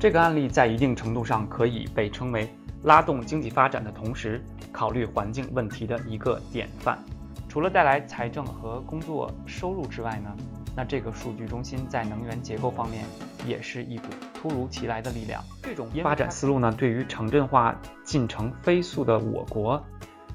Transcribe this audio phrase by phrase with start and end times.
[0.00, 2.48] 这个案例在一定程度上可以被称为
[2.84, 4.40] 拉动经济发展的同时
[4.70, 6.96] 考虑环境问题的一个典范。
[7.48, 10.32] 除了带来财政和工作收入之外呢，
[10.76, 13.04] 那这个数据中心在能源结构方面
[13.44, 15.42] 也是一股突如其来的力量。
[15.64, 19.84] 这种发展思路呢，对于城镇化进程飞速的我国，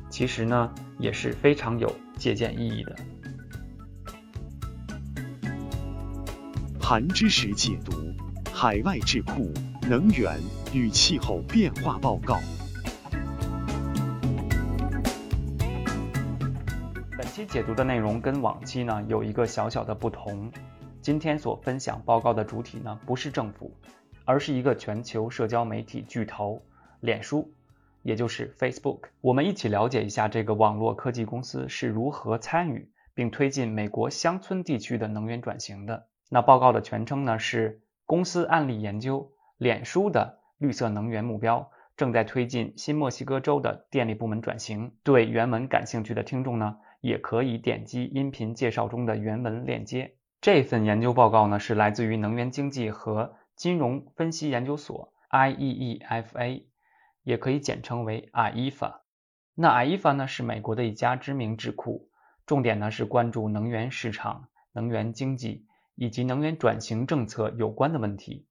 [0.10, 0.70] 其实呢
[1.00, 2.96] 也是非常有借鉴意义的。
[6.82, 8.03] 韩知识解读。
[8.64, 9.52] 海外智库
[9.90, 10.40] 能源
[10.74, 12.40] 与气候变化报告。
[17.18, 20.50] 本期解读的内容跟往期呢有一个小小的不同。
[21.02, 23.76] 今天所分享报告的主体呢不是政府，
[24.24, 26.62] 而是一个全球社交媒体巨头
[27.02, 27.52] 脸书，
[28.02, 29.10] 也就是 Facebook。
[29.20, 36.08] 我们一起了解一下这个网络科技公司是如何参与并推进美国乡村地区的能源转型的。
[36.30, 37.82] 那报告的全称呢是。
[38.14, 44.96] 公司案例研究：脸书的绿色能源目标正在推进新墨西哥州的电力部门转型。
[45.02, 50.14] 对原文感兴趣的听众呢，也可以点击音频介绍中的原文链接。
[50.42, 56.66] 这份研究报告呢，是来自于能源经济和金融分析研究所 （IEEFA），
[57.24, 58.98] 也可以简称为 IEFA。
[59.56, 62.12] 那 IEFA 呢，是美国的一家知名智库，
[62.46, 65.66] 重点呢是关注能源市场、能源经济。
[65.96, 68.48] 以及能源转型政策有关的问题，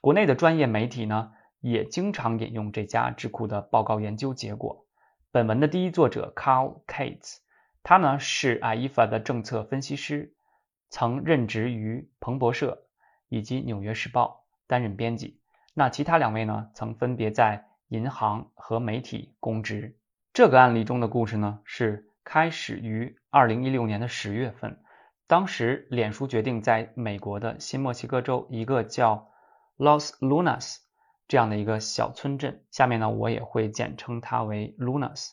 [0.00, 4.86] 国内的专业媒体呢也经常引用这家智库的报告研究结果。
[5.30, 7.38] 本文的第一作者 Carl Cates，
[7.82, 10.34] 他呢是 IEFA 的政策分析师，
[10.88, 12.86] 曾任职于彭博社
[13.28, 15.40] 以及纽约时报担任编辑。
[15.74, 19.98] 那其他两位呢曾分别在银行和媒体供职。
[20.32, 24.82] 这个案例中的故事呢是开始于2016年的十月份。
[25.28, 29.28] 当时，脸书决定在美国的新墨西哥州一个叫
[29.76, 30.78] Los Lunas
[31.28, 35.32] 这样的一个小村镇，下面呢我也会简称它为 Lunas。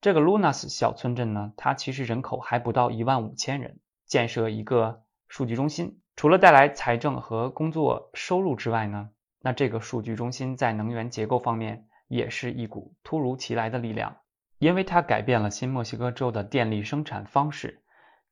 [0.00, 9.10] 这个 Lunas 小村镇呢，它其实人口还不到一万五千人，建设一个数据中心，除了带来财政和工作收入之外呢，
[9.42, 14.16] 那这个数据中心在能源结构方面也是一股突如其来的力量，
[14.58, 17.82] 因为它改变了新墨西哥州的电力生产方式。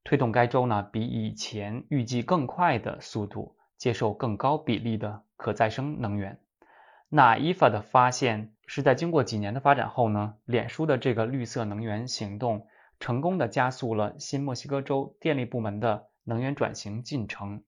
[0.06, 6.38] 推动该州呢比以前预计更快的速度接受更高比例的可再生能源。
[7.08, 12.68] 那 IFA 的发现是在经过几年的发展后呢，脸书的这个绿色能源行动
[13.00, 17.64] 成功的加速了新墨西哥州电力部门的能源转型进程。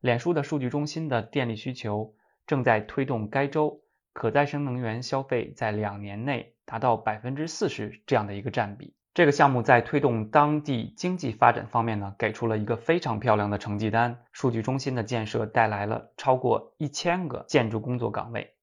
[0.00, 2.16] 脸书的数据中心的电力需求
[2.48, 3.80] 正在推动该州
[4.12, 8.92] 可再生能源消费在两年内达到百分之四十这样的一个占比。
[9.20, 14.24] 这个项目在推动当地经济发展方面呢，给出了一个非常漂亮的成绩单。
[14.32, 18.54] 数据中心的建设带来了超过一千个建筑工作岗位。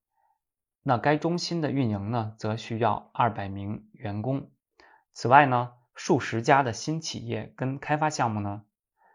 [0.82, 4.50] 那该中心的运营呢，则需要二百名员工。
[5.14, 8.64] 此外呢，数十家的新企业跟开发项目呢，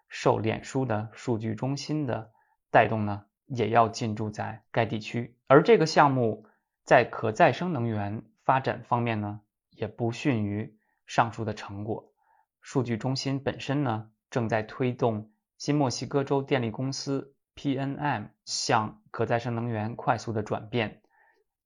[0.08, 2.30] 受脸书的数据中心的
[2.70, 5.36] 带动呢，也要进驻在该地区。
[5.48, 6.46] 而这个项目
[6.84, 10.78] 在可再生能源发展方面呢，也不逊于。
[11.06, 12.12] 上述的成果，
[12.60, 21.02] 数据中心本身呢，正在推动新墨西哥州电力公司 PNM 向可再生能源快速的转变。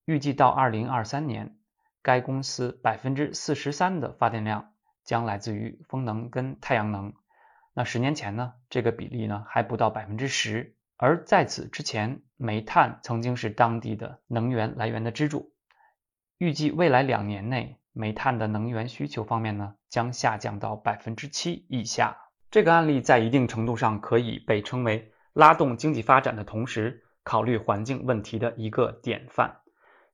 [0.04, 1.58] 预计到二零二三年，
[2.02, 4.72] 该公司百分之四十三的发电量
[5.04, 7.14] 将来自于风能跟太阳能。
[7.74, 10.74] 那十年前呢，这个比例呢还不到百分之十。
[10.96, 15.52] 而在此之前，煤炭曾经是当地的能源来源的支柱。
[16.38, 17.78] 预计未来两年内。
[17.98, 22.14] 煤炭的能源需求方面呢，将下降到百分之七以下。
[22.50, 29.62] 这个案例在一定程度上可以被称为拉动经济发展的同时考虑环境问题的一个典范。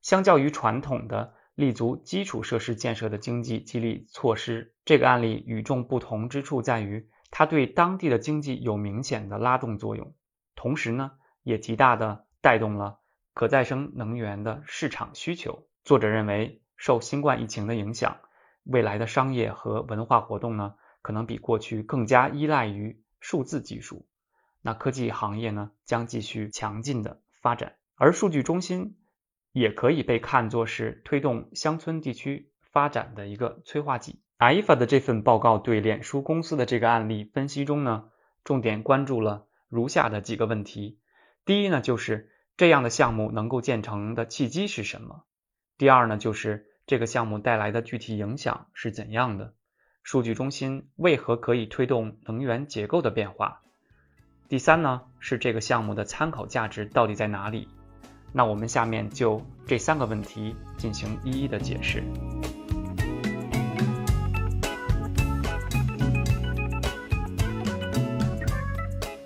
[0.01, 10.15] 相较于传统的立足基础设施建设的经济激励措施，这个案例与众不同之处在于，它对当地的经济有明显的拉动作用，
[10.55, 11.11] 同时呢，
[11.43, 12.99] 也极大的带动了
[13.33, 15.67] 可再生能源的市场需求。
[15.83, 16.62] 作者认为。
[16.75, 18.17] 受新冠疫情的影响，
[18.63, 24.05] 未来的商业和文化活动呢，可能比过去更加依赖于数字技术。
[24.61, 28.97] 那科技行业呢，将继续强劲的发展，而数据中心
[29.51, 34.21] 也可以被看作是推动乡村地区发展的一个催化剂。
[34.39, 38.09] IFA 的这份报告对脸书公司的这个案例分析中呢，
[38.43, 40.99] 重点关注了如下的几个问题：
[41.45, 45.23] 第一呢，就是这样的项目能够建成的契机是什么？
[45.77, 49.53] 第二呢，就是这个项目带来的具体影响是怎样的？
[50.03, 53.61] 数据中心为何可以推动能源结构的变化？
[54.49, 57.67] 第三呢，是这个项目的参考价值到底在哪里？
[58.31, 62.03] 那我们下面就这三个问题进行一一的解释。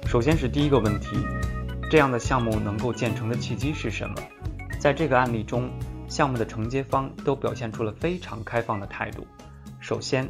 [0.05, 1.17] 首先是第一个问题，
[1.91, 4.15] 这样的项目能够建成的契机是什么？
[4.79, 5.69] 在这个案例中，
[6.07, 9.27] 项目的承接方都表现出了非常开放的态度。
[9.79, 10.29] 首先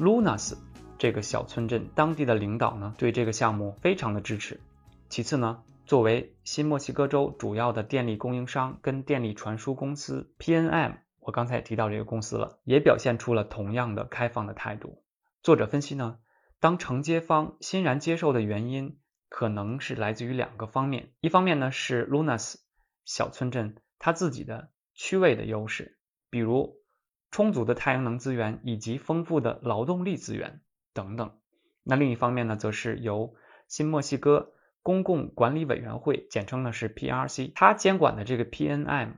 [0.00, 0.54] ，Lunas
[0.98, 4.60] 这个小村镇当地的领导呢，对这个项目非常的支持。
[5.08, 15.02] 其次呢，作为新墨西哥州主要的电力供应商跟电力传输公司 PNM，我刚才也提到这个公司了，也表现出了同样的开放的态度。
[15.42, 16.18] 作者分析呢，
[16.60, 18.98] 当承接方欣然接受的原因。
[19.34, 22.56] 可能是来自于两个方面，一方面呢是 Lunas
[23.06, 25.98] 小村镇它自己的区位的优势，
[26.30, 26.76] 比如
[27.30, 30.60] 充足的太阳能资源以及丰富的劳动力资源
[30.92, 31.38] 等等。
[31.82, 33.34] 那另一方面呢，则是由
[33.68, 34.52] 新墨西哥
[34.82, 39.14] 公共管理委员会，简称呢是 PRC，它监管的这个 PNM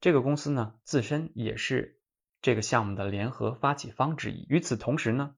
[0.00, 2.00] 这个公司呢，自身也是
[2.42, 4.46] 这个项目的联合发起方之一。
[4.48, 5.34] 与此同时呢，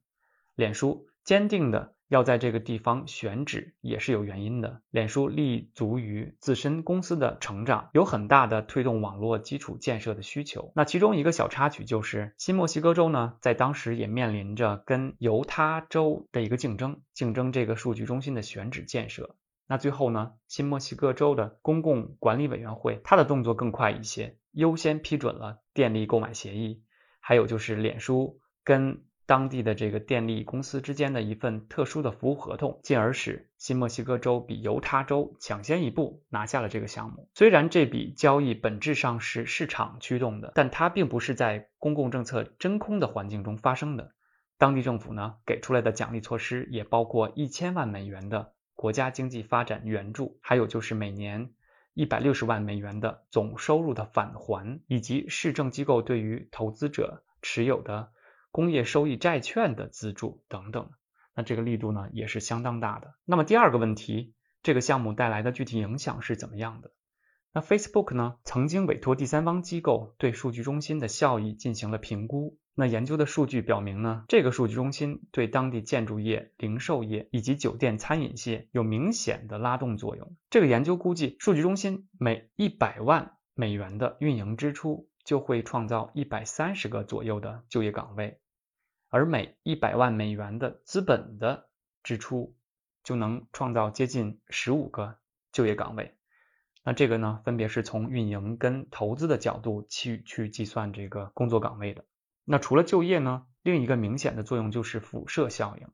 [0.55, 1.95] 脸书坚定的。
[2.13, 4.83] 要在这个地方选址也是有原因的。
[4.91, 10.73] 脸书立足于自身公司的成长，有很大的推动网络基础建设的需求。
[10.77, 19.35] 那其中一个小插曲就是，新墨西哥州呢，在当时也面临着跟犹他州的一个竞争，竞争这个数据中心的选址建设。
[19.67, 26.83] 那最后呢，新墨西哥州的公共管理委员会，它的动作更快一些，优先批准了电力购买协议。
[27.21, 37.31] 还有就是脸书跟当地的这个电力公司之间的一份特殊的服务合同，进而使新墨西哥州比犹他州抢先一步拿下了这个项目。
[37.35, 44.13] 虽然这笔交易本质上是市场驱动的，但它并不是在公共政策真空的环境中发生的。
[44.59, 51.53] 当地政府呢给出来的奖励措施也包括一千万美元的国家经济发展援助，还有就是每年
[51.95, 58.11] 一百六十万美元的总收入的返还，以及市政机构对于投资者持有的。
[58.53, 60.91] 工业收益债券的资助等等，
[61.35, 63.15] 那这个力度呢也是相当大的。
[63.25, 66.93] 那么第二个问题，这个项目带来的具体影响是怎么样的？
[67.55, 72.59] 那 Facebook 呢曾经委托第三方机构对数据中心的效益进行了评估。
[72.75, 80.35] 那研究的数据表明呢，这个数据中心对当地建筑业、零售业以及酒店餐饮业有明显的拉动作用。
[80.49, 88.41] 这个研究估计，数据中心每一百万美元的运营支出就会创造一百三十个左右的就业岗位。
[89.13, 91.69] 而每一百万美元的资本的
[92.03, 92.57] 支出，
[93.05, 95.19] 就能创造接近十五个
[95.53, 96.17] 就业岗位。
[96.83, 102.07] 那这个呢，分别是从运营跟投资的角度去去计算这个工作岗位的。
[102.47, 105.89] 那除了就业呢，另一个明显的作用就是辐射效应。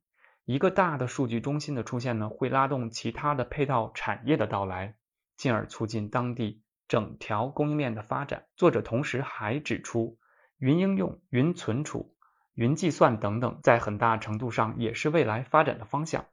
[0.44, 4.94] 一个大的数据中心的出现呢，会拉动其他的配套产业的到来，
[5.37, 8.47] 进而促进当地整条供应链的发展。
[8.55, 10.21] 作者同时还指出，
[10.59, 12.14] 云应用、云存储。
[12.58, 16.26] 云计算等等，在很大程度上也是未来发展的方向。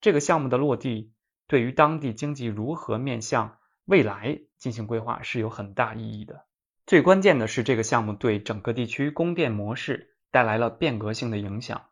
[0.00, 1.12] 这个项目的落地，
[1.48, 6.44] 对于当地经济如何面向未来进行规划是有很大意义的。
[6.86, 11.82] 最关键的是，这个项目对整个地区供电模式带来了变革性的影响。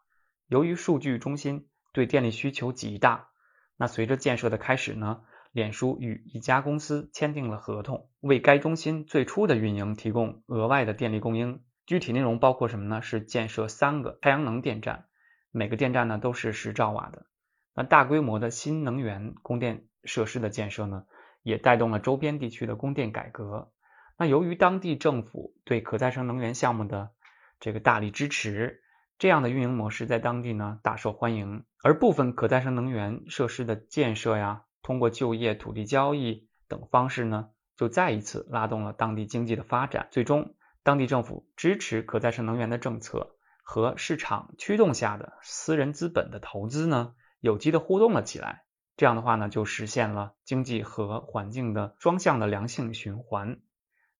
[0.46, 3.30] 由于数据中心对电力需求极大，
[3.76, 11.60] 那随着建设的开始呢，脸书与一家公司签订了合同，为该中心最初的运营提供额外的电力供应。
[11.90, 13.02] 具体内容包括什么呢？
[13.02, 15.06] 是建设三个太阳能电站，
[15.50, 17.26] 每个电站呢都是十兆瓦的。
[17.74, 21.06] 那大规模的新能源供电设施的建设呢，
[21.42, 23.72] 也带动了周边地区的供电改革。
[24.16, 27.10] 那由于当地政府对可再生能源项目的
[27.58, 28.84] 这个大力支持，
[29.18, 31.64] 这样的运营模式在当地呢大受欢迎。
[31.82, 40.54] 而部分可再生能源设施的建设呀，通过就业、土地交易等方式呢，就再一次拉动了当地经济的发展，最终。
[40.90, 48.64] 当地政府支持可再生能源的政策和市场驱动下的私人资本的投资呢，有机的互动了起来。
[48.96, 53.60] 这样的话呢，就实现了经济和环境的双向的良性循环。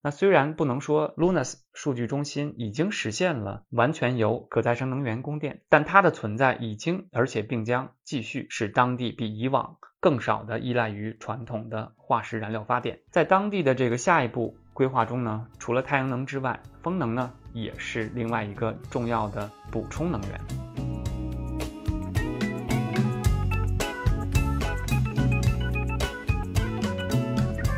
[0.01, 13.01] 那虽然不能说 Lunas 数据中心已经实现了完全由可再生能源供电，但它的存在已经而且并将继续使当地比以往更少的依赖于传统的化石燃料发电。
[13.11, 14.57] 在当地的这个下一步。
[14.73, 20.41] 规划中呢，除了太阳能之外，风能呢也是另外一个重要的补充能源。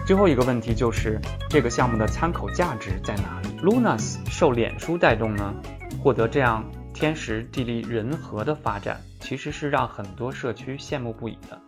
[0.06, 1.18] 最后一个问题就是
[1.48, 5.54] 这个项目的参考价值在哪里？Lunas 受脸书带动呢，
[6.02, 11.58] 获得这样天时地利人和的发展，其实是让很多社区羡慕不已的。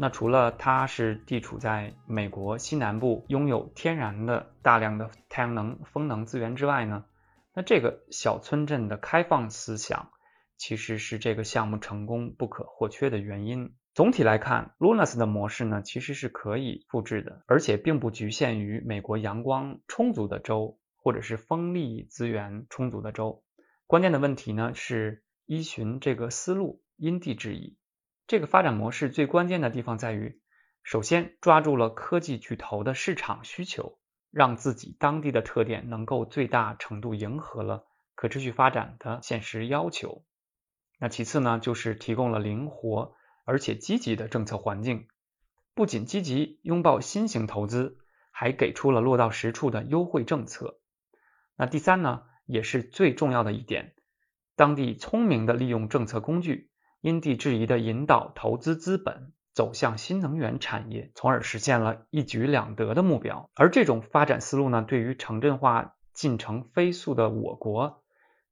[0.00, 7.04] 那除了它是地处在美国西南部，拥有天然的大量的太阳能、风能资源之外呢，
[7.52, 10.12] 那这个小村镇的开放思想，
[10.56, 13.74] 其实是这个项目成功不可或缺的原因。
[13.94, 23.42] 总体来看，Lunas 的模式呢，其实是可以复制的，而且并不局限于美国阳光充足的州，或者是风力资源充足的州。
[23.88, 27.77] 关键的问题呢，是依循这个思路，因地制宜。
[28.28, 30.38] 这个发展模式最关键的地方在于，
[30.82, 33.98] 首先抓住了科技巨头的市场需求，
[34.30, 40.26] 让自己当地的特点能够最大程度迎合了可持续发展的现实要求。
[40.98, 43.14] 那其次呢，就是提供了灵活
[43.46, 45.08] 而且积极的政策环境，
[45.72, 47.96] 不仅积极拥抱新型投资，
[48.30, 50.78] 还给出了落到实处的优惠政策。
[51.56, 53.94] 那第三呢，也是最重要的一点，
[54.54, 56.67] 当地聪明的利用政策工具。
[57.00, 63.50] 因地制宜的引导投资资本走向新能源产业，从而实现了一举两得的目标。
[63.54, 68.02] 而这种发展思路呢，对于城镇化进程飞速的我国，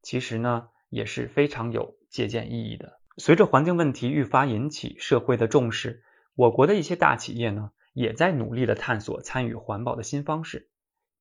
[0.03, 3.01] 其实呢也是非常有借鉴意义的。
[3.19, 6.03] 随着环境问题愈发引起社会的重视，
[6.35, 10.69] 我国的一些大企业呢，也在努力的探索参与环保的新方式。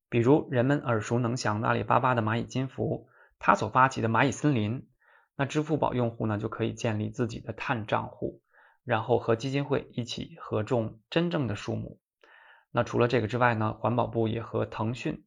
[0.08, 4.86] 比如人们耳熟能详的阿里巴巴的蚂蚁金服，它所发起的蚂蚁森林。
[5.36, 8.40] 那支付宝用户呢，就可以建立自己的碳账户，
[8.84, 12.00] 然后和基金会一起合种真正的树木。
[12.70, 15.24] 那除了这个之外呢，环保部也和腾讯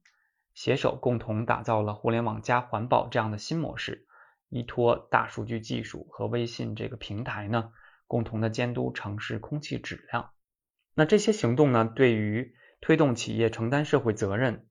[0.53, 4.07] 携手共同打造了互联网加环保这样的新模式，
[4.49, 7.71] 依托大数据技术和微信这个平台呢，
[8.07, 10.31] 共同的监督城市空气质量。
[10.95, 14.67] 那这些行动呢，对于推动企业承担社会责任、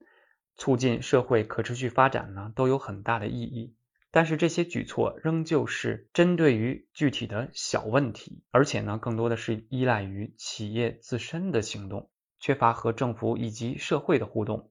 [0.56, 3.76] 促进社会可持续发展呢，都有很大的意义。
[4.10, 12.10] 但是这些举措仍旧是针对于具体的小问题，而且呢，更多的是依赖于企业自身的行动，
[12.40, 14.70] 缺乏和政府以及社会的互动。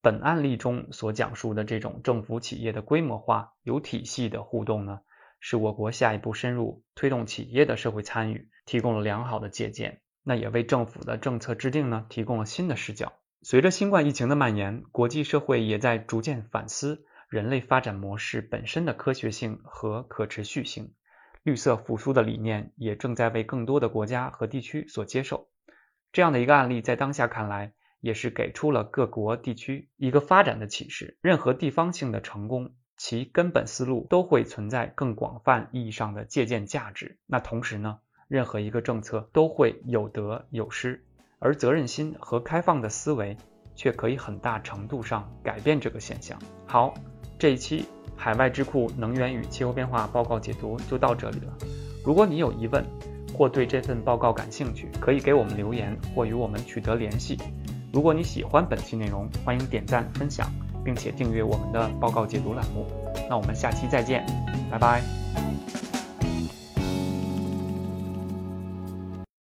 [0.00, 5.00] 本案例中所讲述的这种政府企业的规模化、有体系的互动呢，
[5.40, 13.12] 是我国下一步深入推动企业的社会参与提供了良好的借鉴，那也为政府的政策制定呢提供了新的视角。
[13.42, 17.04] 随着新冠疫情的蔓延，国际社会也在逐渐反思。
[17.28, 20.94] 人类发展模式本身的科学性和可持续性，
[21.42, 25.48] 绿色复苏的理念也正在为更多的国家和地区所接受。
[26.10, 31.18] 这样的一个案例，在当下看来，也是给出了各国地区一个发展的启示。
[31.20, 37.18] 任何地方性的成功，其根本思路都会存在更广泛意义上的借鉴价值。
[37.26, 41.04] 那同时呢，任何一个政策都会有得有失，
[41.38, 43.36] 而责任心和开放的思维
[43.74, 46.40] 却可以很大程度上改变这个现象。
[46.66, 46.94] 好。
[47.38, 47.84] 这一期
[48.16, 51.52] 海外智库能源与气候变化报告解读就到这里了。
[52.04, 52.84] 如果你有疑问
[53.32, 57.38] 或对这份报告感兴趣，可以给我们留言或与我们取得联系。
[57.92, 60.50] 如果你喜欢本期内容，欢迎点赞分享，
[60.84, 62.86] 并且订阅我们的报告解读栏目。
[63.28, 64.26] 那我们下期再见，
[64.70, 65.87] 拜拜。